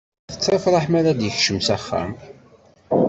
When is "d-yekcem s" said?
1.19-1.67